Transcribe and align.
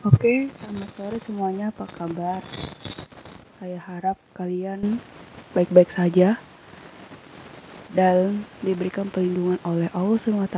Oke, 0.00 0.48
selamat 0.48 0.90
sore 0.96 1.18
semuanya. 1.20 1.76
Apa 1.76 1.84
kabar? 1.84 2.40
Saya 3.60 3.76
harap 3.84 4.16
kalian 4.32 4.96
baik-baik 5.52 5.92
saja 5.92 6.40
dan 7.92 8.48
diberikan 8.64 9.12
perlindungan 9.12 9.60
oleh 9.60 9.92
Allah 9.92 10.16
SWT 10.16 10.56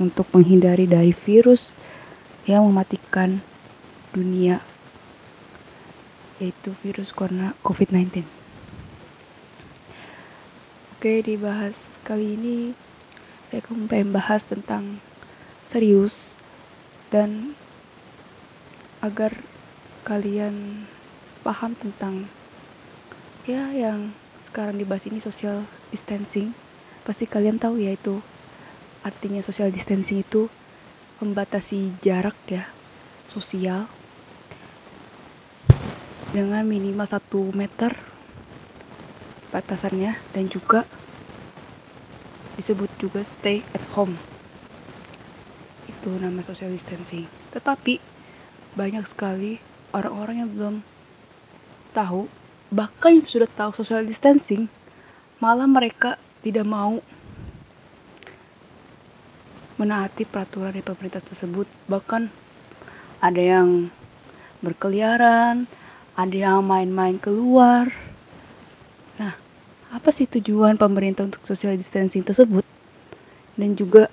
untuk 0.00 0.24
menghindari 0.32 0.88
dari 0.88 1.12
virus 1.12 1.76
yang 2.48 2.64
mematikan 2.64 3.36
dunia 4.16 4.64
yaitu 6.40 6.72
virus 6.80 7.12
corona 7.12 7.52
COVID-19. 7.60 8.24
Oke, 10.96 11.20
dibahas 11.20 12.00
kali 12.00 12.40
ini 12.40 12.72
saya 13.52 13.60
akan 13.60 13.92
membahas 13.92 14.48
tentang 14.48 15.04
serius 15.68 16.32
dan 17.12 17.52
agar 19.04 19.36
kalian 20.08 20.88
paham 21.44 21.76
tentang 21.76 22.24
ya 23.44 23.68
yang 23.76 24.08
sekarang 24.48 24.80
dibahas 24.80 25.04
ini 25.04 25.20
social 25.20 25.60
distancing. 25.92 26.56
Pasti 27.04 27.28
kalian 27.28 27.60
tahu 27.60 27.84
ya 27.84 27.92
itu. 27.92 28.24
Artinya 29.04 29.44
social 29.44 29.68
distancing 29.68 30.24
itu 30.24 30.48
membatasi 31.20 31.92
jarak 32.00 32.32
ya 32.48 32.64
sosial 33.28 33.84
dengan 36.32 36.64
minimal 36.64 37.04
1 37.04 37.20
meter 37.52 37.92
batasannya. 39.52 40.16
Dan 40.32 40.48
juga 40.48 40.88
disebut 42.56 42.88
juga 42.96 43.20
stay 43.20 43.60
at 43.76 43.84
home. 43.92 44.16
Itu 45.92 46.08
nama 46.16 46.40
social 46.40 46.72
distancing. 46.72 47.28
Tetapi 47.52 48.13
banyak 48.74 49.06
sekali 49.06 49.62
orang-orang 49.94 50.42
yang 50.42 50.50
belum 50.50 50.76
tahu, 51.94 52.26
bahkan 52.74 53.22
yang 53.22 53.26
sudah 53.30 53.46
tahu 53.46 53.70
social 53.70 54.02
distancing, 54.02 54.66
malah 55.38 55.70
mereka 55.70 56.18
tidak 56.42 56.66
mau 56.66 56.98
menaati 59.78 60.26
peraturan 60.26 60.74
dari 60.74 60.82
pemerintah 60.82 61.22
tersebut. 61.22 61.66
Bahkan 61.86 62.30
ada 63.22 63.42
yang 63.42 63.90
berkeliaran, 64.62 65.66
ada 66.14 66.34
yang 66.34 66.62
main-main 66.66 67.18
keluar. 67.18 67.90
Nah, 69.18 69.34
apa 69.90 70.10
sih 70.10 70.26
tujuan 70.26 70.78
pemerintah 70.78 71.26
untuk 71.26 71.42
social 71.46 71.74
distancing 71.78 72.22
tersebut? 72.26 72.66
Dan 73.54 73.78
juga 73.78 74.10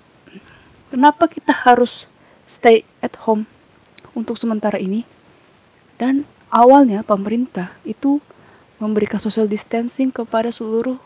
kenapa 0.93 1.25
kita 1.25 1.53
harus 1.53 2.05
stay 2.45 2.85
at 3.01 3.17
home? 3.25 3.45
Untuk 4.17 4.35
sementara 4.35 4.77
ini. 4.77 5.03
Dan 5.95 6.25
awalnya 6.49 7.05
pemerintah 7.05 7.71
itu 7.85 8.17
memberikan 8.81 9.21
social 9.21 9.45
distancing 9.45 10.09
kepada 10.09 10.49
seluruh 10.49 10.97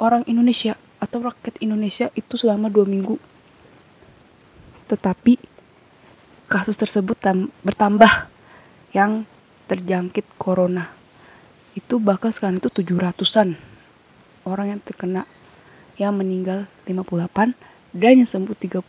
orang 0.00 0.24
Indonesia 0.24 0.74
atau 0.98 1.22
rakyat 1.22 1.60
Indonesia 1.60 2.08
itu 2.16 2.34
selama 2.40 2.72
dua 2.72 2.88
minggu. 2.88 3.20
Tetapi 4.88 5.36
kasus 6.48 6.80
tersebut 6.80 7.20
bertambah 7.60 8.32
yang 8.96 9.28
terjangkit 9.68 10.24
corona. 10.40 10.88
Itu 11.76 12.00
bahkan 12.00 12.32
sekarang 12.32 12.58
itu 12.58 12.72
700-an 12.72 13.54
orang 14.48 14.74
yang 14.74 14.80
terkena 14.80 15.22
yang 16.00 16.16
meninggal 16.16 16.64
58 16.88 17.52
dan 17.92 18.12
yang 18.16 18.28
sembuh 18.28 18.56
31 18.56 18.88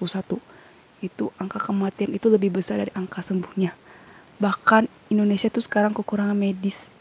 itu 0.99 1.31
angka 1.39 1.59
kematian 1.59 2.11
itu 2.11 2.27
lebih 2.27 2.59
besar 2.59 2.83
dari 2.83 2.91
angka 2.95 3.23
sembuhnya. 3.23 3.71
Bahkan 4.39 5.11
Indonesia 5.11 5.51
itu 5.51 5.59
sekarang 5.59 5.91
kekurangan 5.95 6.35
medis 6.35 6.91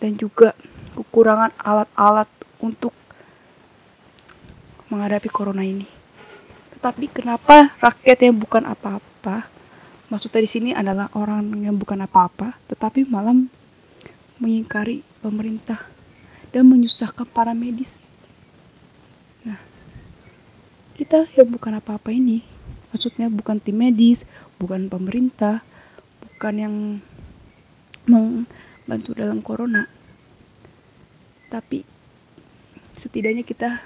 dan 0.00 0.16
juga 0.16 0.52
kekurangan 0.96 1.52
alat-alat 1.56 2.28
untuk 2.60 2.92
menghadapi 4.88 5.28
corona 5.28 5.64
ini. 5.64 5.86
Tetapi 6.76 7.10
kenapa 7.10 7.72
rakyat 7.80 8.18
yang 8.24 8.36
bukan 8.36 8.64
apa-apa, 8.68 9.48
maksudnya 10.08 10.40
di 10.44 10.50
sini 10.50 10.70
adalah 10.72 11.12
orang 11.16 11.44
yang 11.64 11.76
bukan 11.76 12.04
apa-apa, 12.04 12.56
tetapi 12.70 13.08
malam 13.08 13.50
mengingkari 14.38 15.02
pemerintah 15.20 15.82
dan 16.54 16.64
menyusahkan 16.64 17.26
para 17.28 17.52
medis. 17.52 18.08
Nah, 19.42 19.58
kita 20.96 21.28
yang 21.36 21.50
bukan 21.50 21.76
apa-apa 21.82 22.14
ini 22.14 22.57
maksudnya 22.90 23.28
bukan 23.28 23.60
tim 23.60 23.80
medis 23.80 24.24
bukan 24.56 24.88
pemerintah 24.88 25.60
bukan 26.38 26.54
yang 26.54 26.74
membantu 28.08 29.10
dalam 29.14 29.44
corona. 29.44 29.90
Tapi 31.48 31.84
setidaknya 32.96 33.44
kita 33.44 33.82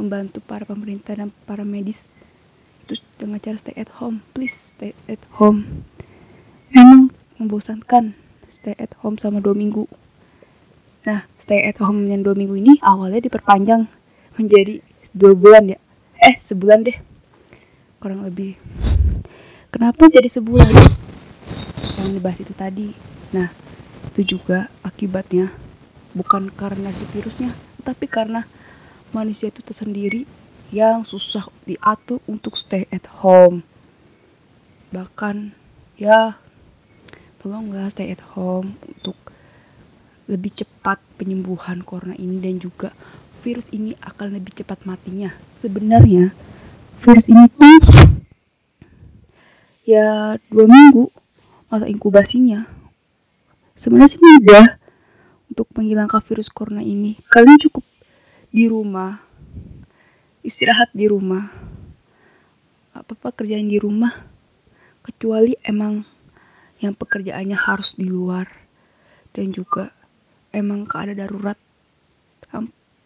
membantu 0.00 0.40
para 0.44 0.64
pemerintah 0.64 1.16
dan 1.16 1.28
para 1.44 1.62
medis 1.62 2.08
itu 2.84 2.98
dengan 3.20 3.38
cara 3.38 3.56
stay 3.56 3.76
at 3.76 3.90
home. 4.00 4.24
Please 4.34 4.74
stay 4.76 4.96
at 5.06 5.20
home. 5.36 5.86
Memang 6.74 7.12
membosankan 7.38 8.16
stay 8.50 8.74
at 8.76 8.92
home 9.00 9.16
sama 9.16 9.38
dua 9.38 9.56
minggu. 9.56 9.86
Nah 11.06 11.24
stay 11.40 11.64
at 11.64 11.80
home 11.80 12.08
yang 12.08 12.26
dua 12.26 12.36
minggu 12.36 12.56
ini 12.58 12.76
awalnya 12.84 13.24
diperpanjang 13.24 13.88
menjadi 14.36 14.82
dua 15.14 15.32
bulan 15.38 15.70
ya. 15.70 15.78
Eh 16.20 16.36
sebulan 16.44 16.84
deh 16.84 17.09
kurang 18.00 18.24
lebih. 18.24 18.56
Kenapa 19.68 20.08
jadi 20.08 20.26
sebulan? 20.26 20.72
Yang 22.00 22.08
dibahas 22.16 22.40
itu 22.40 22.54
tadi. 22.56 22.88
Nah 23.36 23.52
itu 24.10 24.34
juga 24.36 24.72
akibatnya. 24.80 25.52
Bukan 26.16 26.48
karena 26.50 26.90
si 26.90 27.04
virusnya 27.12 27.52
tapi 27.84 28.10
karena 28.10 28.48
manusia 29.14 29.52
itu 29.52 29.60
tersendiri 29.60 30.26
yang 30.70 31.02
susah 31.04 31.46
diatur 31.68 32.24
untuk 32.24 32.56
stay 32.56 32.88
at 32.88 33.04
home. 33.20 33.60
Bahkan 34.90 35.52
ya 36.00 36.40
tolonglah 37.38 37.92
stay 37.92 38.10
at 38.10 38.24
home 38.34 38.74
untuk 38.88 39.18
lebih 40.30 40.62
cepat 40.62 41.02
penyembuhan 41.18 41.82
corona 41.82 42.14
ini 42.14 42.38
dan 42.38 42.62
juga 42.62 42.94
virus 43.42 43.66
ini 43.74 43.98
akan 43.98 44.38
lebih 44.38 44.62
cepat 44.62 44.86
matinya. 44.86 45.34
Sebenarnya 45.50 46.30
virus 47.00 47.32
ini 47.32 47.48
tuh 47.48 47.80
ya 49.88 50.36
dua 50.52 50.66
minggu 50.68 51.08
masa 51.72 51.88
inkubasinya. 51.88 52.68
Sebenarnya 53.72 54.10
sih 54.12 54.20
mudah 54.20 54.76
untuk 55.48 55.66
menghilangkan 55.72 56.20
virus 56.20 56.52
corona 56.52 56.84
ini. 56.84 57.16
Kalian 57.32 57.56
cukup 57.56 57.86
di 58.52 58.68
rumah 58.68 59.16
istirahat 60.44 60.92
di 60.92 61.08
rumah. 61.08 61.48
Apa 62.92 63.16
apa 63.16 63.28
kerjain 63.32 63.70
di 63.70 63.80
rumah 63.80 64.12
kecuali 65.00 65.56
emang 65.64 66.04
yang 66.84 66.92
pekerjaannya 66.92 67.56
harus 67.56 67.96
di 67.96 68.04
luar. 68.04 68.44
Dan 69.30 69.54
juga 69.56 69.88
emang 70.52 70.84
keadaan 70.84 71.24
darurat. 71.24 71.58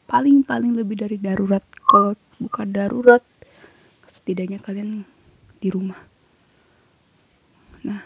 Paling 0.05 0.43
paling 0.45 0.73
lebih 0.75 1.01
dari 1.01 1.17
darurat 1.21 1.63
kalau 1.87 2.19
bukan 2.43 2.69
darurat 2.75 3.23
setidaknya 4.25 4.57
kalian 4.57 5.05
di 5.61 5.69
rumah. 5.69 6.01
Nah, 7.85 8.01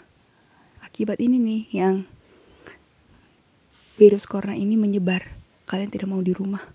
akibat 0.82 1.22
ini 1.22 1.38
nih 1.38 1.62
yang 1.70 2.02
virus 3.94 4.26
corona 4.26 4.58
ini 4.58 4.74
menyebar. 4.74 5.22
Kalian 5.70 5.94
tidak 5.94 6.10
mau 6.10 6.18
di 6.18 6.34
rumah. 6.34 6.66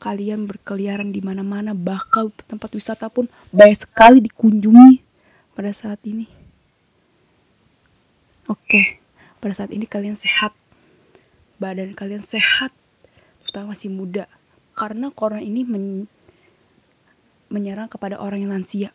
Kalian 0.00 0.48
berkeliaran 0.48 1.12
di 1.12 1.20
mana-mana, 1.20 1.76
bahkan 1.76 2.32
tempat 2.48 2.72
wisata 2.72 3.12
pun 3.12 3.28
banyak 3.52 3.76
sekali 3.76 4.24
dikunjungi 4.24 5.04
pada 5.52 5.68
saat 5.68 6.00
ini. 6.08 6.24
Oke, 8.48 8.96
pada 9.44 9.52
saat 9.52 9.68
ini 9.76 9.84
kalian 9.84 10.16
sehat. 10.16 10.56
Badan 11.60 11.92
kalian 11.92 12.24
sehat, 12.24 12.72
terutama 13.44 13.76
masih 13.76 13.92
muda. 13.92 14.24
Karena 14.72 15.12
corona 15.12 15.44
ini 15.44 15.68
men 15.68 16.08
menyerang 17.54 17.86
kepada 17.86 18.18
orang 18.18 18.42
yang 18.42 18.50
lansia. 18.50 18.90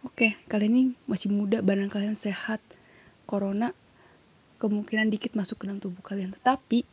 Oke, 0.00 0.40
kalian 0.48 0.72
ini 0.72 0.84
masih 1.04 1.28
muda, 1.28 1.60
badan 1.60 1.92
kalian 1.92 2.16
sehat. 2.16 2.64
Corona 3.28 3.76
kemungkinan 4.56 5.12
dikit 5.12 5.36
masuk 5.36 5.60
ke 5.60 5.64
dalam 5.68 5.84
tubuh 5.84 6.00
kalian. 6.00 6.32
Tetapi 6.32 6.88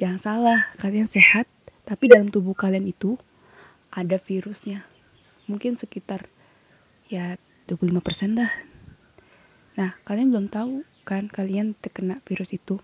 jangan 0.00 0.16
salah, 0.16 0.60
kalian 0.80 1.04
sehat, 1.04 1.44
tapi 1.84 2.08
dalam 2.08 2.32
tubuh 2.32 2.56
kalian 2.56 2.88
itu 2.88 3.20
ada 3.92 4.16
virusnya. 4.16 4.88
Mungkin 5.44 5.76
sekitar 5.76 6.24
ya 7.12 7.36
25% 7.68 8.40
dah. 8.40 8.52
Nah, 9.76 9.92
kalian 10.08 10.32
belum 10.32 10.48
tahu 10.48 10.86
kan 11.04 11.28
kalian 11.28 11.76
terkena 11.76 12.24
virus 12.24 12.56
itu. 12.56 12.80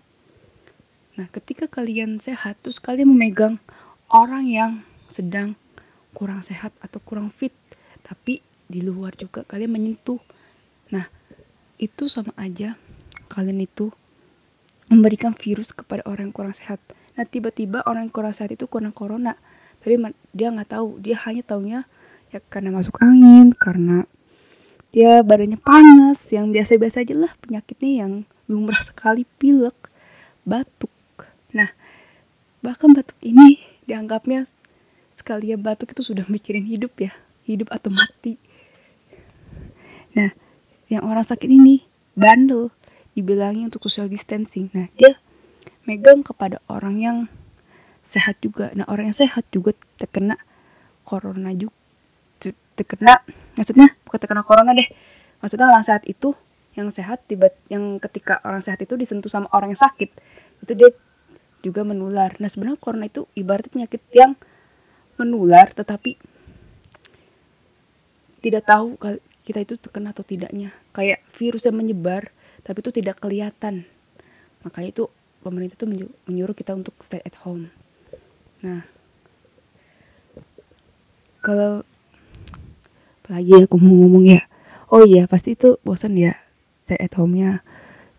Nah, 1.17 1.27
ketika 1.33 1.65
kalian 1.67 2.21
sehat, 2.21 2.61
terus 2.61 2.77
kalian 2.77 3.11
memegang 3.11 3.57
orang 4.07 4.47
yang 4.47 4.71
sedang 5.11 5.57
kurang 6.11 6.43
sehat 6.43 6.75
atau 6.83 6.99
kurang 7.03 7.31
fit 7.31 7.55
tapi 8.01 8.43
di 8.71 8.79
luar 8.79 9.11
juga 9.19 9.43
kalian 9.43 9.71
menyentuh. 9.75 10.19
Nah 10.95 11.07
itu 11.75 12.07
sama 12.07 12.31
aja 12.39 12.79
kalian 13.27 13.59
itu 13.63 13.91
memberikan 14.87 15.35
virus 15.35 15.75
kepada 15.75 16.03
orang 16.07 16.31
yang 16.31 16.35
kurang 16.35 16.55
sehat. 16.55 16.79
Nah 17.15 17.27
tiba-tiba 17.27 17.83
orang 17.83 18.07
yang 18.07 18.13
kurang 18.15 18.35
sehat 18.35 18.55
itu 18.55 18.67
kena 18.67 18.95
corona 18.95 19.35
tapi 19.83 19.99
dia 20.31 20.51
nggak 20.51 20.71
tahu. 20.71 20.99
Dia 21.03 21.19
hanya 21.27 21.43
taunya 21.43 21.79
ya 22.31 22.39
karena 22.39 22.71
masuk 22.71 22.95
angin 23.03 23.51
karena 23.51 24.07
dia 24.91 25.23
badannya 25.23 25.59
panas 25.59 26.27
yang 26.31 26.51
biasa-biasa 26.51 27.03
aja 27.07 27.15
lah 27.15 27.31
penyakitnya 27.39 28.07
yang 28.07 28.13
lumrah 28.51 28.79
sekali 28.83 29.23
pilek 29.39 29.75
batuk. 30.43 30.91
Nah 31.55 31.71
bahkan 32.63 32.91
batuk 32.91 33.15
ini 33.23 33.59
dianggapnya 33.87 34.47
sekalian 35.21 35.61
batuk 35.61 35.93
itu 35.93 36.01
sudah 36.01 36.25
mikirin 36.25 36.65
hidup 36.65 36.97
ya 36.97 37.13
hidup 37.45 37.69
atau 37.69 37.93
mati. 37.93 38.41
Nah 40.17 40.33
yang 40.89 41.05
orang 41.05 41.21
sakit 41.21 41.45
ini 41.45 41.85
bandel 42.17 42.73
dibilangin 43.13 43.69
untuk 43.69 43.85
social 43.85 44.09
distancing. 44.09 44.73
Nah 44.73 44.89
dia 44.97 45.13
megang 45.85 46.25
kepada 46.25 46.57
orang 46.65 46.97
yang 46.97 47.17
sehat 48.01 48.41
juga. 48.41 48.73
Nah 48.73 48.89
orang 48.89 49.13
yang 49.13 49.17
sehat 49.17 49.45
juga 49.53 49.77
terkena 50.01 50.41
corona 51.05 51.53
juga 51.53 51.77
terkena 52.73 53.21
maksudnya 53.53 53.93
bukan 54.09 54.17
terkena 54.17 54.41
corona 54.41 54.73
deh. 54.73 54.89
Maksudnya 55.41 55.69
orang 55.69 55.85
sehat 55.85 56.03
itu 56.09 56.33
yang 56.73 56.87
sehat 56.89 57.27
tiba 57.27 57.51
yang 57.67 57.99
ketika 57.99 58.39
orang 58.47 58.63
sehat 58.63 58.79
itu 58.79 58.95
disentuh 58.95 59.27
sama 59.27 59.51
orang 59.51 59.75
yang 59.75 59.81
sakit 59.85 60.09
itu 60.65 60.71
dia 60.73 60.89
juga 61.61 61.85
menular. 61.85 62.33
Nah 62.41 62.49
sebenarnya 62.49 62.81
corona 62.81 63.05
itu 63.05 63.29
ibarat 63.37 63.69
penyakit 63.69 64.01
yang 64.17 64.33
menular 65.21 65.69
tetapi 65.69 66.17
tidak 68.41 68.65
tahu 68.65 68.97
kita 69.45 69.61
itu 69.61 69.77
terkena 69.77 70.13
atau 70.13 70.25
tidaknya. 70.25 70.73
Kayak 70.93 71.21
virus 71.37 71.69
yang 71.69 71.77
menyebar 71.77 72.33
tapi 72.65 72.81
itu 72.81 72.89
tidak 72.89 73.21
kelihatan. 73.21 73.85
Makanya 74.65 74.89
itu 74.89 75.03
pemerintah 75.45 75.77
itu 75.77 75.87
menyuruh 76.25 76.57
kita 76.57 76.73
untuk 76.73 76.97
stay 77.05 77.21
at 77.21 77.37
home. 77.45 77.69
Nah 78.65 78.81
kalau 81.41 81.85
apalagi 83.21 83.65
aku 83.65 83.77
mau 83.77 83.95
ngomong 84.05 84.25
ya. 84.25 84.41
Oh 84.89 85.05
iya 85.05 85.29
pasti 85.29 85.53
itu 85.53 85.77
bosan 85.85 86.17
ya 86.17 86.33
stay 86.81 86.97
at 86.97 87.13
home-nya. 87.13 87.61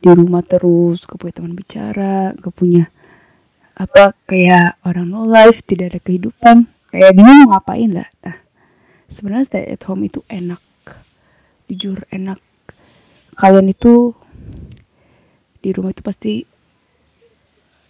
Di 0.03 0.11
rumah 0.11 0.43
terus 0.43 1.07
gak 1.07 1.15
punya 1.23 1.35
teman 1.35 1.55
bicara 1.55 2.35
gak 2.35 2.55
punya 2.59 2.91
apa 3.79 4.13
kayak 4.29 4.83
orang 4.85 5.09
no 5.09 5.25
life 5.25 5.65
tidak 5.65 5.95
ada 5.95 6.01
kehidupan 6.03 6.69
kayak 6.93 7.17
bingung 7.17 7.49
mau 7.49 7.57
ngapain 7.57 7.91
lah 7.91 8.09
nah 8.21 8.37
sebenarnya 9.13 9.45
stay 9.45 9.69
at 9.69 9.85
home 9.85 10.09
itu 10.09 10.25
enak. 10.33 10.59
Jujur 11.69 12.09
enak. 12.09 12.41
Kalian 13.37 13.69
itu 13.69 14.17
di 15.61 15.71
rumah 15.71 15.93
itu 15.93 16.03
pasti 16.03 16.43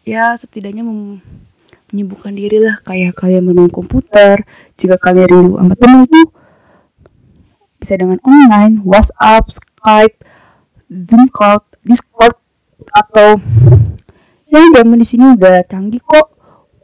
ya 0.03 0.35
setidaknya 0.35 0.83
menyibukkan 0.83 2.35
diri 2.35 2.59
lah. 2.59 2.83
Kayak 2.83 3.15
kalian 3.15 3.47
bermain 3.47 3.71
komputer 3.71 4.43
jika 4.75 4.99
kalian 4.99 5.31
rindu 5.31 5.55
sama 5.57 5.75
teman 5.79 6.05
itu 6.11 6.23
bisa 7.79 7.95
dengan 7.99 8.19
online 8.23 8.83
WhatsApp 8.83 9.51
Skype 9.51 10.19
Zoom 10.91 11.31
call 11.31 11.63
Discord 11.83 12.39
atau 12.95 13.39
ya 14.47 14.61
zaman 14.75 14.99
di 14.99 15.07
sini 15.07 15.39
udah 15.39 15.63
canggih 15.71 16.03
kok. 16.03 16.35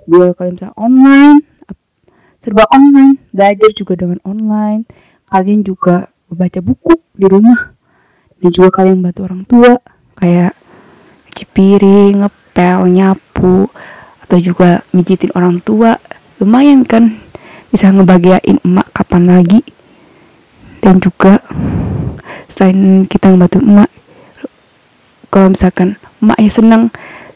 Biar 0.09 0.33
kalian 0.33 0.57
bisa 0.57 0.73
online 0.79 1.58
serba 2.39 2.65
online 2.71 3.19
belajar 3.35 3.71
juga 3.75 3.99
dengan 3.99 4.23
online. 4.23 4.87
Kalian 5.29 5.67
juga 5.67 6.09
baca 6.31 6.61
buku 6.63 6.95
di 7.19 7.27
rumah. 7.27 7.75
Dan 8.39 8.55
juga 8.55 8.71
kalian 8.71 9.03
bantu 9.03 9.27
orang 9.27 9.43
tua 9.51 9.83
kayak 10.15 10.55
cuci 11.27 11.45
piring 11.51 12.23
ngepel 12.23 12.87
nyapu 12.87 13.67
atau 14.23 14.39
juga 14.39 14.87
mijitin 14.95 15.35
orang 15.35 15.59
tua. 15.59 15.99
Lumayan 16.39 16.87
kan 16.87 17.19
bisa 17.75 17.91
ngebahagiain 17.91 18.63
emak 18.63 18.87
kapan 18.95 19.27
lagi. 19.27 19.61
Dan 20.79 21.03
juga 21.03 21.43
selain 22.47 23.05
kita 23.11 23.35
ngebantu 23.35 23.59
emak 23.61 23.91
kalau 25.29 25.53
misalkan 25.53 26.01
emaknya 26.25 26.51
senang 26.51 26.83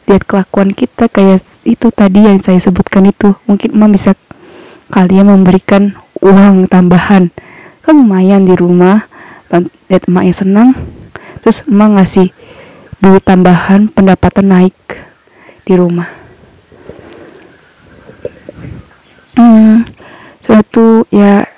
lihat 0.08 0.24
kelakuan 0.24 0.72
kita 0.72 1.06
kayak 1.12 1.44
itu 1.62 1.86
tadi 1.92 2.24
yang 2.24 2.40
saya 2.40 2.58
sebutkan 2.58 3.06
itu 3.06 3.36
mungkin 3.44 3.76
emak 3.76 3.90
bisa 3.94 4.10
kalian 4.92 5.32
memberikan 5.32 5.96
uang 6.20 6.68
tambahan. 6.68 7.32
Kan 7.80 7.94
lumayan 7.96 8.44
di 8.44 8.52
rumah. 8.52 9.08
Lihat 9.88 10.04
emaknya 10.04 10.34
senang. 10.36 10.68
Terus 11.40 11.64
emak 11.64 11.96
ngasih 11.96 12.28
duit 13.02 13.24
tambahan 13.24 13.88
pendapatan 13.88 14.46
naik 14.52 14.76
di 15.64 15.74
rumah. 15.74 16.06
Hmm, 19.32 19.88
suatu 20.44 21.08
ya 21.08 21.48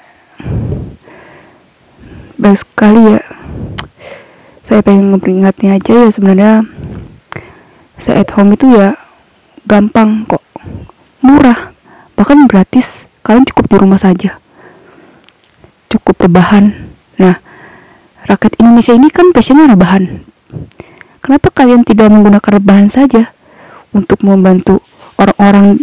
baik 2.38 2.58
sekali 2.62 3.18
ya. 3.18 3.22
Saya 4.64 4.80
pengen 4.80 5.12
ngeperingatnya 5.12 5.76
aja 5.76 5.92
ya 5.92 6.08
sebenarnya 6.08 6.54
saya 8.00 8.24
at 8.24 8.32
home 8.32 8.56
itu 8.56 8.72
ya 8.72 8.96
gampang 9.68 10.24
kok. 10.24 10.40
Murah 11.20 11.76
bahkan 12.16 12.48
gratis 12.48 13.04
di 13.74 13.78
rumah 13.82 13.98
saja. 13.98 14.38
Cukup 15.90 16.30
rebahan 16.30 16.70
nah 17.14 17.38
rakyat 18.26 18.58
Indonesia 18.58 18.90
ini 18.90 19.06
kan 19.06 19.30
passionnya 19.30 19.70
rebahan 19.70 20.26
kenapa 21.24 21.48
kalian 21.54 21.86
tidak 21.86 22.10
menggunakan 22.10 22.50
rebahan 22.60 22.90
saja 22.90 23.30
untuk 23.94 24.20
membantu 24.26 24.82
orang-orang 25.16 25.80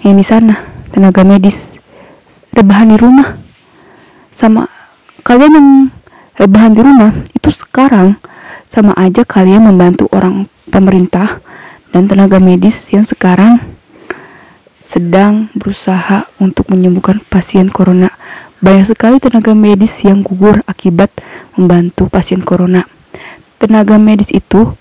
yang 0.00 0.16
di 0.16 0.24
sana 0.24 0.56
tenaga 0.90 1.22
medis 1.22 1.76
rebahan 2.56 2.90
di 2.90 2.98
rumah? 2.98 3.38
Sama 4.34 4.66
kalian 5.22 5.52
yang 5.52 5.68
rebahan 6.40 6.72
di 6.72 6.80
rumah 6.80 7.12
itu 7.36 7.52
sekarang 7.52 8.16
sama 8.66 8.96
aja 8.96 9.22
kalian 9.22 9.68
membantu 9.68 10.08
orang 10.10 10.48
pemerintah 10.72 11.38
dan 11.92 12.08
tenaga 12.08 12.40
medis 12.40 12.88
yang 12.90 13.04
sekarang 13.04 13.60
sedang 14.90 15.46
berusaha 15.54 16.26
untuk 16.42 16.66
menyembuhkan 16.66 17.22
pasien 17.30 17.70
corona. 17.70 18.10
Banyak 18.58 18.90
sekali 18.90 19.22
tenaga 19.22 19.54
medis 19.54 19.94
yang 20.02 20.26
gugur 20.26 20.66
akibat 20.66 21.14
membantu 21.54 22.10
pasien 22.10 22.42
corona. 22.42 22.82
Tenaga 23.62 24.02
medis 24.02 24.34
itu 24.34 24.74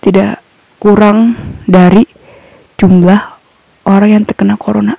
tidak 0.00 0.40
kurang 0.80 1.36
dari 1.68 2.08
jumlah 2.80 3.20
orang 3.84 4.16
yang 4.16 4.24
terkena 4.24 4.56
corona. 4.56 4.96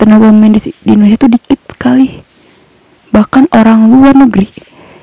Tenaga 0.00 0.32
medis 0.32 0.72
di 0.72 0.72
Indonesia 0.88 1.20
itu 1.20 1.28
dikit 1.28 1.60
sekali. 1.76 2.24
Bahkan 3.12 3.52
orang 3.52 3.84
luar 3.92 4.16
negeri 4.16 4.48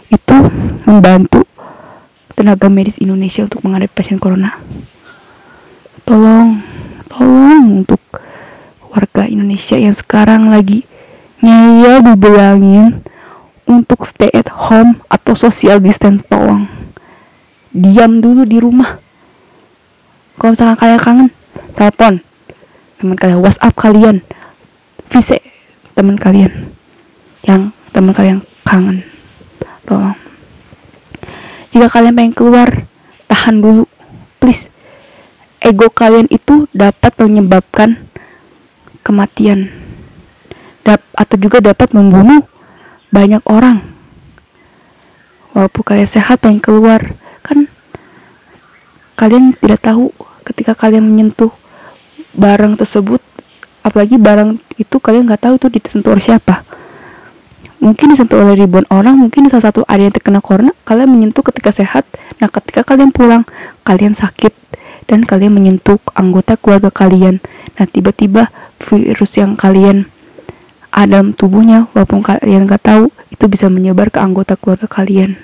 itu 0.10 0.38
membantu 0.90 1.46
tenaga 2.34 2.66
medis 2.66 2.98
Indonesia 2.98 3.46
untuk 3.46 3.62
menghadapi 3.62 3.94
pasien 3.94 4.18
corona. 4.18 4.58
Tolong 6.02 6.77
tolong 7.10 7.84
untuk 7.84 8.00
warga 8.92 9.28
Indonesia 9.28 9.76
yang 9.76 9.96
sekarang 9.96 10.52
lagi 10.52 10.88
ngeyel 11.44 12.04
dibilangin 12.04 13.04
untuk 13.68 14.08
stay 14.08 14.32
at 14.32 14.48
home 14.48 15.00
atau 15.12 15.36
social 15.36 15.78
distance 15.84 16.24
tolong. 16.32 16.68
Diam 17.76 18.24
dulu 18.24 18.48
di 18.48 18.58
rumah. 18.58 18.98
Kalau 20.40 20.54
misalkan 20.56 20.78
kalian 20.80 21.02
kangen 21.02 21.30
telepon 21.74 22.14
teman 22.98 23.16
kalian 23.18 23.40
WhatsApp 23.46 23.78
kalian 23.78 24.18
visi 25.14 25.38
teman 25.94 26.18
kalian 26.18 26.74
yang 27.46 27.70
teman 27.94 28.14
kalian 28.14 28.40
kangen 28.66 29.06
tolong. 29.86 30.18
Jika 31.70 31.90
kalian 31.90 32.14
pengen 32.18 32.34
keluar 32.34 32.70
tahan 33.30 33.62
dulu 33.62 33.86
please 34.42 34.72
ego 35.68 35.92
kalian 35.92 36.32
itu 36.32 36.72
dapat 36.72 37.12
menyebabkan 37.20 38.00
kematian. 39.04 39.68
Dap 40.88 41.04
atau 41.12 41.36
juga 41.36 41.60
dapat 41.60 41.92
membunuh 41.92 42.48
banyak 43.12 43.44
orang. 43.44 43.84
Walaupun 45.52 45.84
kalian 45.84 46.08
sehat 46.08 46.40
pengen 46.40 46.64
keluar. 46.64 47.04
Kan 47.44 47.68
kalian 49.20 49.52
tidak 49.60 49.84
tahu 49.84 50.16
ketika 50.48 50.72
kalian 50.72 51.04
menyentuh 51.04 51.52
barang 52.32 52.80
tersebut 52.80 53.20
apalagi 53.84 54.16
barang 54.16 54.60
itu 54.80 54.96
kalian 55.04 55.28
nggak 55.28 55.44
tahu 55.44 55.54
itu 55.60 55.68
disentuh 55.68 56.16
oleh 56.16 56.24
siapa. 56.24 56.64
Mungkin 57.84 58.16
disentuh 58.16 58.40
oleh 58.40 58.56
ribuan 58.56 58.88
orang 58.88 59.20
mungkin 59.20 59.52
salah 59.52 59.70
satu 59.70 59.84
ada 59.84 60.00
yang 60.00 60.16
terkena 60.16 60.40
corona 60.40 60.72
kalian 60.88 61.12
menyentuh 61.12 61.44
ketika 61.44 61.76
sehat. 61.76 62.08
Nah 62.40 62.48
ketika 62.48 62.88
kalian 62.88 63.12
pulang 63.12 63.44
kalian 63.84 64.16
sakit 64.16 64.67
dan 65.08 65.24
kalian 65.24 65.56
menyentuh 65.56 65.98
anggota 66.14 66.60
keluarga 66.60 66.92
kalian. 66.92 67.40
Nah, 67.80 67.88
tiba-tiba 67.88 68.52
virus 68.84 69.40
yang 69.40 69.56
kalian 69.56 70.06
dalam 70.92 71.38
tubuhnya 71.38 71.86
walaupun 71.94 72.26
kalian 72.26 72.66
nggak 72.66 72.82
tahu 72.82 73.14
itu 73.30 73.46
bisa 73.46 73.70
menyebar 73.70 74.10
ke 74.10 74.18
anggota 74.18 74.58
keluarga 74.58 74.90
kalian. 74.90 75.38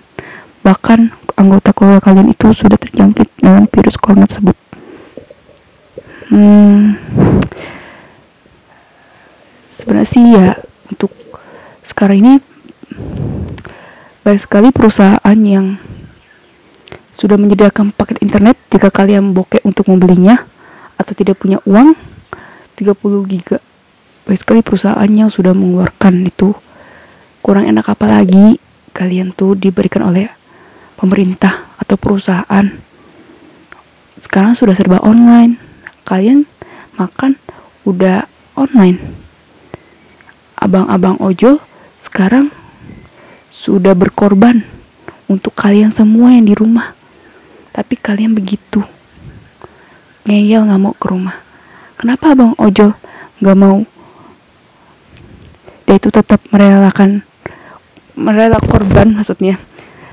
Bahkan 0.65 1.13
anggota 1.37 1.71
keluarga 1.77 2.01
kalian 2.09 2.33
itu 2.33 2.49
sudah 2.51 2.75
terjangkit 2.75 3.29
dengan 3.37 3.69
virus 3.69 3.95
corona 4.01 4.25
tersebut. 4.25 4.57
Hmm, 6.33 6.97
sebenarnya 9.69 10.09
sih 10.09 10.23
ya 10.33 10.57
untuk 10.89 11.13
sekarang 11.85 12.17
ini 12.23 12.33
banyak 14.23 14.41
sekali 14.41 14.71
perusahaan 14.73 15.37
yang 15.43 15.77
sudah 17.13 17.37
menyediakan 17.37 17.93
paket 17.93 18.19
internet 18.25 18.57
jika 18.73 18.89
kalian 18.89 19.37
bokeh 19.37 19.61
untuk 19.61 19.85
membelinya 19.85 20.41
atau 20.97 21.13
tidak 21.13 21.37
punya 21.37 21.61
uang 21.69 21.93
30 22.73 23.29
giga. 23.29 23.61
Banyak 24.25 24.39
sekali 24.41 24.61
perusahaan 24.65 25.09
yang 25.09 25.29
sudah 25.29 25.53
mengeluarkan 25.53 26.25
itu. 26.25 26.57
Kurang 27.45 27.69
enak 27.69 27.85
apa 27.85 28.09
lagi? 28.09 28.57
Kalian 28.95 29.35
tuh 29.35 29.53
diberikan 29.53 30.09
oleh 30.09 30.25
pemerintah 30.97 31.69
atau 31.77 31.99
perusahaan. 31.99 32.65
Sekarang 34.17 34.57
sudah 34.57 34.73
serba 34.73 35.03
online. 35.05 35.59
Kalian 36.07 36.49
makan 36.97 37.37
udah 37.85 38.25
online. 38.57 38.97
Abang-abang 40.57 41.19
ojol 41.19 41.59
sekarang 41.99 42.49
sudah 43.51 43.91
berkorban 43.91 44.63
untuk 45.27 45.51
kalian 45.53 45.91
semua 45.91 46.31
yang 46.31 46.47
di 46.47 46.55
rumah 46.55 47.02
tapi 47.73 47.97
kalian 47.97 48.37
begitu. 48.37 48.85
Ngeyel 50.29 50.69
nggak 50.69 50.81
mau 50.81 50.93
ke 50.93 51.09
rumah. 51.09 51.35
Kenapa 51.97 52.31
abang 52.31 52.53
ojol 52.61 52.93
nggak 53.41 53.57
mau? 53.57 53.81
Dia 55.89 55.97
itu 55.99 56.13
tetap 56.13 56.39
merelakan 56.53 57.25
merela 58.13 58.61
korban 58.61 59.17
maksudnya. 59.17 59.57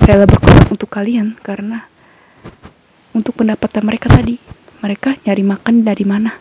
Rela 0.01 0.25
berkorban 0.25 0.67
untuk 0.73 0.89
kalian 0.89 1.37
karena 1.45 1.85
untuk 3.13 3.37
pendapatan 3.37 3.85
mereka 3.85 4.09
tadi. 4.09 4.41
Mereka 4.81 5.21
nyari 5.23 5.43
makan 5.45 5.85
dari 5.85 6.03
mana? 6.03 6.33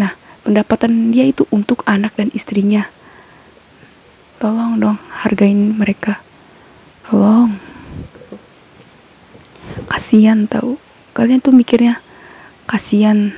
Nah 0.00 0.16
pendapatan 0.40 1.12
dia 1.12 1.28
itu 1.28 1.44
untuk 1.52 1.84
anak 1.84 2.16
dan 2.16 2.32
istrinya. 2.32 2.88
Tolong 4.40 4.80
dong 4.80 4.98
hargain 5.20 5.76
mereka. 5.76 6.16
Tolong 7.04 7.67
kasihan 9.88 10.46
tahu 10.46 10.76
kalian 11.16 11.42
tuh 11.42 11.50
mikirnya 11.50 11.98
kasihan 12.68 13.32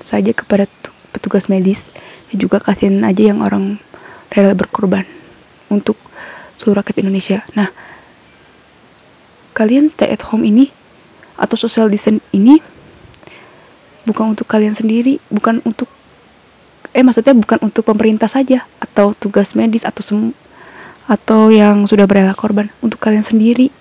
saja 0.00 0.32
kepada 0.32 0.66
petugas 1.12 1.46
medis. 1.46 1.92
Dan 2.32 2.40
juga 2.40 2.58
kasihan 2.62 3.02
aja 3.04 3.30
yang 3.30 3.44
orang 3.44 3.76
rela 4.30 4.54
berkorban 4.54 5.04
untuk 5.68 5.98
seluruh 6.58 6.82
rakyat 6.82 7.02
Indonesia. 7.02 7.42
Nah, 7.58 7.68
kalian 9.54 9.90
stay 9.90 10.10
at 10.10 10.22
home 10.22 10.46
ini 10.46 10.70
atau 11.34 11.58
social 11.58 11.90
distance 11.90 12.22
ini 12.30 12.62
bukan 14.06 14.34
untuk 14.34 14.46
kalian 14.46 14.78
sendiri, 14.78 15.18
bukan 15.28 15.58
untuk 15.66 15.90
eh 16.90 17.06
maksudnya 17.06 17.34
bukan 17.38 17.58
untuk 17.62 17.86
pemerintah 17.86 18.26
saja 18.26 18.66
atau 18.82 19.14
tugas 19.14 19.54
medis 19.54 19.86
atau 19.86 20.02
sem 20.02 20.18
atau 21.10 21.50
yang 21.50 21.86
sudah 21.90 22.06
berela 22.06 22.34
korban. 22.38 22.70
Untuk 22.78 23.02
kalian 23.02 23.26
sendiri 23.26 23.74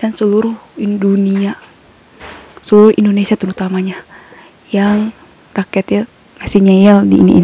dan 0.00 0.16
seluruh 0.16 0.56
dunia 0.80 1.54
seluruh 2.64 2.96
Indonesia 2.96 3.36
terutamanya 3.36 4.00
yang 4.72 5.12
rakyatnya 5.52 6.08
masih 6.40 6.60
nyeyel 6.64 7.04
di 7.04 7.16
ini 7.20 7.36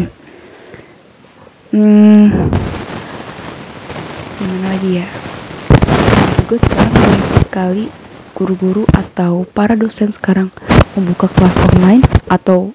hmm, 1.73 2.25
gimana 4.37 4.65
lagi 4.73 5.01
ya? 5.01 5.07
Juga 6.41 6.55
sekarang 6.61 6.93
banyak 6.93 7.31
sekali 7.41 7.85
guru-guru 8.37 8.83
atau 8.93 9.45
para 9.49 9.73
dosen 9.73 10.13
sekarang 10.13 10.53
membuka 10.93 11.25
kelas 11.33 11.57
online 11.73 12.05
atau 12.29 12.71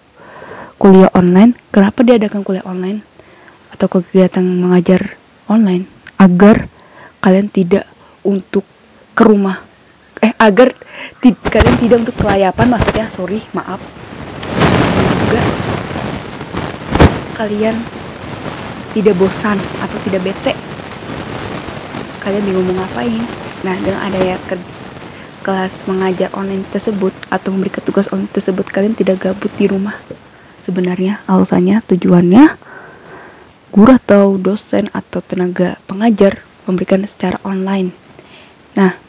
kuliah 0.76 1.10
online. 1.14 1.54
Kenapa 1.70 2.02
diadakan 2.02 2.42
kuliah 2.42 2.66
online? 2.66 3.06
Atau 3.70 3.86
kegiatan 3.86 4.42
mengajar 4.42 5.14
online? 5.46 5.86
Agar 6.18 6.66
kalian 7.22 7.46
tidak 7.48 7.86
untuk 8.26 8.66
ke 9.14 9.22
rumah 9.22 9.71
eh 10.22 10.32
agar 10.38 10.70
kalian 11.22 11.76
tidak 11.82 11.96
untuk 12.06 12.16
kelayapan 12.22 12.66
maksudnya 12.70 13.06
sorry 13.10 13.42
maaf. 13.50 13.82
Juga 15.26 15.40
kalian 17.42 17.76
tidak 18.94 19.14
bosan 19.18 19.58
atau 19.82 19.98
tidak 20.06 20.22
bete. 20.30 20.54
Kalian 22.22 22.42
bingung 22.46 22.70
mau 22.70 22.86
ngapain. 22.86 23.22
Nah 23.66 23.74
dengan 23.82 24.00
adanya 24.06 24.38
ke 24.46 24.54
kelas 25.42 25.82
mengajar 25.90 26.30
online 26.38 26.62
tersebut 26.70 27.10
atau 27.34 27.50
memberi 27.50 27.74
tugas 27.82 28.06
online 28.14 28.30
tersebut 28.30 28.62
kalian 28.70 28.94
tidak 28.94 29.26
gabut 29.26 29.50
di 29.58 29.66
rumah. 29.66 29.98
Sebenarnya 30.62 31.18
alasannya 31.26 31.82
tujuannya 31.82 32.54
guru 33.74 33.90
atau 33.98 34.38
dosen 34.38 34.86
atau 34.94 35.18
tenaga 35.18 35.74
pengajar 35.90 36.38
memberikan 36.70 37.02
secara 37.10 37.42
online. 37.42 37.90
Nah 38.78 39.01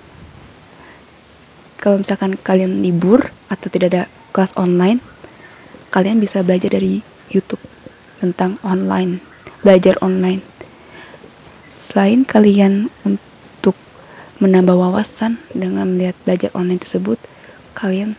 kalau 1.84 2.00
misalkan 2.00 2.40
kalian 2.40 2.80
libur 2.80 3.20
atau 3.52 3.68
tidak 3.68 3.88
ada 3.92 4.04
kelas 4.32 4.56
online 4.56 5.04
kalian 5.92 6.24
bisa 6.24 6.40
belajar 6.40 6.72
dari 6.72 7.04
YouTube 7.28 7.60
tentang 8.24 8.56
online 8.64 9.20
belajar 9.60 10.00
online 10.00 10.54
Selain 11.94 12.26
kalian 12.26 12.90
untuk 13.06 13.78
menambah 14.42 14.74
wawasan 14.74 15.38
dengan 15.54 15.94
melihat 15.94 16.18
belajar 16.26 16.50
online 16.58 16.82
tersebut, 16.82 17.22
kalian 17.78 18.18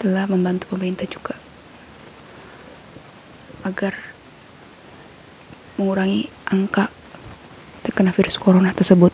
telah 0.00 0.24
membantu 0.24 0.72
pemerintah 0.72 1.04
juga 1.04 1.36
agar 3.60 3.92
mengurangi 5.76 6.32
angka 6.48 6.88
terkena 7.84 8.08
virus 8.08 8.40
corona 8.40 8.72
tersebut. 8.72 9.12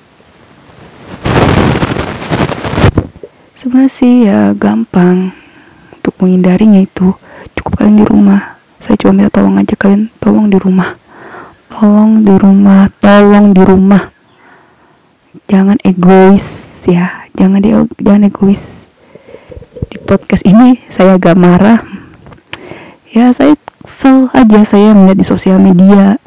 Sebenarnya 3.74 3.98
sih 3.98 4.30
ya 4.30 4.54
gampang 4.54 5.34
untuk 5.98 6.14
menghindarinya 6.22 6.86
itu. 6.86 7.10
Cukup 7.58 7.82
kalian 7.82 7.98
di 7.98 8.06
rumah. 8.06 8.54
Saya 8.78 8.94
cuma 9.02 9.18
minta 9.18 9.34
tolong 9.34 9.58
aja 9.58 9.74
kalian 9.74 10.14
tolong 10.22 10.46
di 10.46 10.62
rumah. 10.62 10.94
Tolong 11.74 12.22
di 12.22 12.34
rumah 12.38 12.86
tolong 13.02 13.50
di 13.50 13.62
rumah. 13.66 14.14
Jangan 15.50 15.82
egois 15.82 16.46
ya 16.86 17.26
jangan 17.34 17.58
di 17.58 17.74
jangan 17.98 18.30
egois. 18.30 18.86
Di 19.90 19.98
podcast 20.06 20.46
ini 20.46 20.78
saya 20.86 21.18
agak 21.18 21.34
marah. 21.34 21.82
Ya 23.10 23.34
saya 23.34 23.58
kesel 23.82 24.30
aja 24.38 24.62
saya 24.62 24.94
melihat 24.94 25.18
di 25.18 25.26
sosial 25.26 25.58
media 25.58 26.22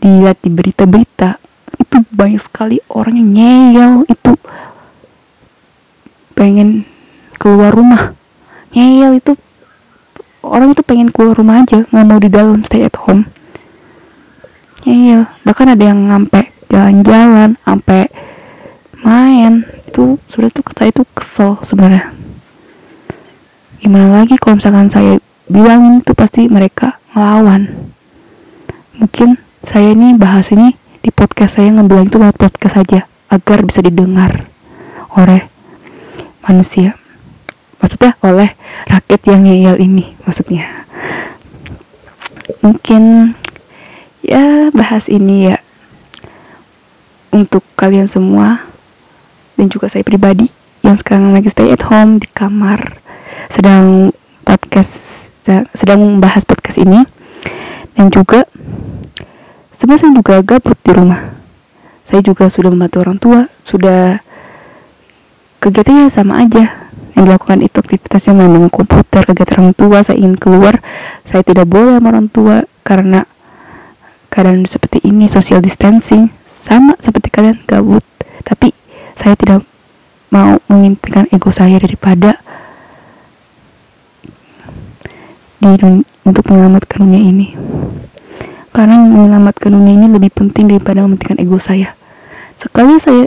dilihat 0.00 0.40
di 0.40 0.48
berita-berita. 0.48 1.36
Itu 1.76 2.08
banyak 2.08 2.40
sekali 2.40 2.80
orang 2.88 3.20
yang 3.20 3.28
nyeyel 3.36 3.92
itu 4.08 4.32
pengen 6.36 6.84
keluar 7.40 7.72
rumah. 7.72 8.12
Nyeyel 8.76 9.24
itu 9.24 9.32
orang 10.44 10.76
itu 10.76 10.84
pengen 10.84 11.08
keluar 11.08 11.32
rumah 11.32 11.64
aja 11.64 11.88
nggak 11.88 12.06
mau 12.06 12.20
di 12.20 12.28
dalam 12.28 12.60
stay 12.62 12.84
at 12.84 12.94
home. 13.00 13.24
Iya 14.84 15.32
bahkan 15.42 15.72
ada 15.72 15.80
yang 15.80 16.04
sampai 16.06 16.52
jalan-jalan 16.68 17.56
sampai 17.64 18.12
main. 19.00 19.64
Itu 19.88 20.20
sudah 20.28 20.52
tuh 20.52 20.62
saya 20.76 20.92
tuh 20.92 21.08
kesel 21.16 21.56
sebenarnya. 21.64 22.12
Gimana 23.80 24.20
lagi 24.22 24.36
kalau 24.36 24.60
misalkan 24.60 24.92
saya 24.92 25.16
bilangin 25.48 26.04
itu 26.04 26.12
pasti 26.12 26.52
mereka 26.52 27.00
ngelawan. 27.16 27.90
Mungkin 29.00 29.40
saya 29.64 29.96
ini 29.96 30.14
bahas 30.20 30.52
ini 30.52 30.76
di 31.00 31.08
podcast 31.08 31.56
saya 31.56 31.72
ngebilang 31.72 32.12
itu 32.12 32.20
lewat 32.20 32.36
podcast 32.36 32.82
saja 32.82 33.00
agar 33.30 33.62
bisa 33.66 33.82
didengar 33.82 34.46
oleh 35.16 35.55
manusia. 36.46 36.94
Maksudnya 37.82 38.16
oleh 38.24 38.54
rakyat 38.88 39.20
yang 39.28 39.44
ngeyel 39.44 39.76
ini 39.82 40.16
maksudnya. 40.24 40.64
Mungkin 42.62 43.34
ya 44.22 44.70
bahas 44.72 45.10
ini 45.10 45.52
ya 45.52 45.56
untuk 47.34 47.62
kalian 47.76 48.08
semua 48.08 48.64
dan 49.58 49.66
juga 49.68 49.92
saya 49.92 50.06
pribadi 50.06 50.48
yang 50.80 50.96
sekarang 50.96 51.34
lagi 51.34 51.50
stay 51.50 51.68
at 51.74 51.82
home 51.84 52.22
di 52.22 52.28
kamar 52.30 52.96
sedang 53.50 54.14
podcast 54.46 55.28
sedang 55.74 56.02
membahas 56.02 56.42
podcast 56.42 56.78
ini 56.82 57.06
dan 57.94 58.10
juga 58.10 58.46
sebenarnya 59.74 60.10
saya 60.10 60.14
juga 60.14 60.34
gabut 60.42 60.78
di 60.82 60.92
rumah. 60.94 61.22
Saya 62.06 62.22
juga 62.22 62.46
sudah 62.46 62.70
membantu 62.70 63.02
orang 63.02 63.18
tua 63.18 63.40
sudah 63.62 64.22
kegiatannya 65.66 66.06
sama 66.06 66.46
aja. 66.46 66.86
Yang 67.18 67.22
dilakukan 67.26 67.58
itu 67.64 67.76
aktivitasnya 67.82 68.32
main 68.38 68.70
komputer 68.70 69.26
kegiatan 69.26 69.66
orang 69.66 69.74
tua 69.74 69.98
saya 70.06 70.16
ingin 70.22 70.38
keluar. 70.38 70.78
Saya 71.26 71.42
tidak 71.42 71.66
boleh 71.66 71.98
sama 71.98 72.08
orang 72.14 72.28
tua 72.30 72.56
karena 72.86 73.26
keadaan 74.30 74.62
seperti 74.70 75.02
ini 75.02 75.26
social 75.26 75.58
distancing. 75.58 76.30
Sama 76.54 76.94
seperti 77.02 77.34
kalian 77.34 77.58
gabut. 77.66 78.04
Tapi 78.46 78.70
saya 79.18 79.34
tidak 79.34 79.66
mau 80.30 80.60
mengintikan 80.70 81.26
ego 81.34 81.50
saya 81.50 81.80
daripada 81.82 82.38
di 85.56 86.04
untuk 86.22 86.42
menyelamatkan 86.46 87.02
dunia 87.02 87.22
ini. 87.26 87.46
Karena 88.70 89.02
menyelamatkan 89.02 89.72
dunia 89.72 90.04
ini 90.04 90.06
lebih 90.14 90.30
penting 90.30 90.68
daripada 90.70 91.00
mementingkan 91.02 91.40
ego 91.42 91.56
saya. 91.56 91.96
Sekali 92.60 93.00
saya 93.00 93.24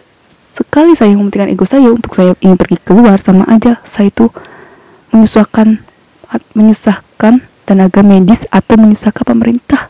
sekali 0.50 0.98
saya 0.98 1.14
mementingkan 1.14 1.54
ego 1.54 1.66
saya 1.66 1.94
untuk 1.94 2.18
saya 2.18 2.34
ingin 2.42 2.58
pergi 2.58 2.78
keluar 2.82 3.22
sama 3.22 3.46
aja 3.48 3.78
saya 3.86 4.10
itu 4.10 4.28
menyusahkan 5.14 5.82
menyusahkan 6.58 7.42
tenaga 7.66 8.02
medis 8.02 8.50
atau 8.50 8.78
menyusahkan 8.78 9.26
pemerintah 9.26 9.90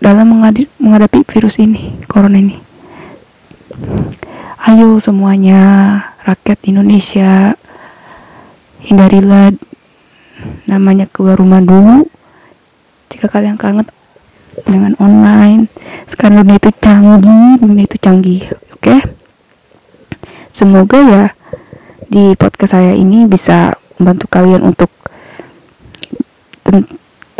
dalam 0.00 0.28
menghadapi 0.78 1.24
virus 1.24 1.56
ini, 1.56 1.96
corona 2.06 2.36
ini. 2.36 2.56
Ayo 4.66 4.98
semuanya, 4.98 5.62
rakyat 6.26 6.58
Indonesia, 6.68 7.54
hindarilah 8.82 9.54
namanya 10.66 11.06
keluar 11.08 11.38
rumah 11.38 11.62
dulu. 11.62 12.06
Jika 13.08 13.30
kalian 13.30 13.56
kangen 13.56 13.86
dengan 14.64 14.96
online, 15.02 15.68
sekarang 16.08 16.46
dunia 16.46 16.56
itu 16.56 16.70
canggih, 16.80 17.60
dunia 17.60 17.84
itu 17.84 17.96
canggih, 18.00 18.42
oke? 18.72 18.80
Okay? 18.80 19.00
Semoga 20.54 20.98
ya 21.04 21.24
di 22.08 22.32
podcast 22.38 22.72
saya 22.72 22.96
ini 22.96 23.28
bisa 23.28 23.76
membantu 24.00 24.26
kalian 24.32 24.64
untuk 24.64 24.88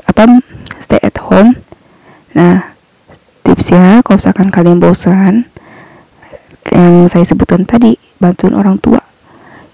apa 0.07 0.23
stay 0.79 1.01
at 1.01 1.17
home 1.19 1.57
Nah, 2.37 2.77
tipsnya 3.41 4.05
kalau 4.05 4.21
misalkan 4.21 4.53
kalian 4.53 4.77
bosan, 4.77 5.49
yang 6.69 7.09
saya 7.09 7.25
sebutkan 7.25 7.65
tadi, 7.65 7.97
bantuin 8.21 8.53
orang 8.53 8.77
tua. 8.77 9.01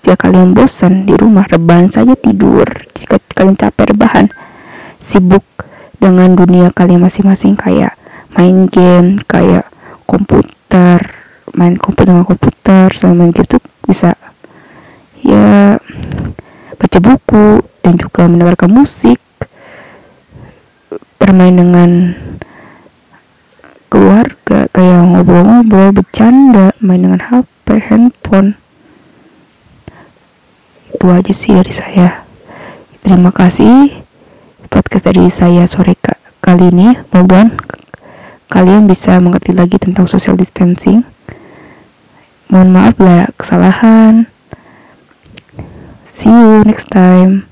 Jika 0.07 0.31
kalian 0.31 0.55
bosan 0.55 1.03
di 1.03 1.19
rumah, 1.19 1.43
rebahan 1.51 1.91
saja 1.91 2.15
tidur. 2.15 2.63
Jika 2.95 3.19
kalian 3.35 3.59
capek 3.59 3.99
rebahan, 3.99 4.31
sibuk 5.03 5.43
dengan 6.03 6.35
dunia 6.35 6.75
kalian 6.75 7.07
masing-masing 7.07 7.55
kayak 7.55 7.95
main 8.35 8.67
game, 8.67 9.23
kayak 9.23 9.71
komputer, 10.03 10.99
main 11.55 11.79
komputer 11.79 12.11
dengan 12.11 12.27
komputer, 12.27 12.91
sama 12.91 13.23
main 13.23 13.31
game 13.31 13.47
tuh 13.47 13.63
bisa 13.87 14.19
ya 15.23 15.79
baca 16.75 16.99
buku 16.99 17.63
dan 17.87 17.95
juga 17.95 18.27
mendengarkan 18.27 18.75
musik, 18.75 19.23
bermain 21.23 21.55
dengan 21.55 22.19
keluarga 23.87 24.67
kayak 24.75 25.07
ngobrol-ngobrol 25.07 25.95
bercanda 25.95 26.75
main 26.83 27.07
dengan 27.07 27.23
HP 27.23 27.79
handphone. 27.79 28.59
Itu 30.91 31.07
aja 31.15 31.31
sih 31.31 31.55
dari 31.55 31.71
saya. 31.71 32.27
Terima 33.07 33.31
kasih 33.31 34.02
podcast 34.73 35.05
dari 35.05 35.29
saya 35.29 35.69
sore 35.69 35.93
kali 36.41 36.73
ini. 36.73 36.97
Mudah 37.13 37.53
kalian 38.49 38.89
bisa 38.89 39.21
mengerti 39.21 39.53
lagi 39.53 39.77
tentang 39.77 40.09
social 40.09 40.33
distancing. 40.33 41.05
Mohon 42.49 42.69
maaf 42.73 42.97
lah 42.97 43.29
kesalahan. 43.37 44.25
See 46.09 46.33
you 46.33 46.65
next 46.65 46.89
time 46.89 47.45